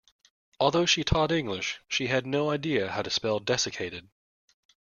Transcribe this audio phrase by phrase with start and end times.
[0.59, 4.09] Although she taught English, she had no idea how to spell desiccated.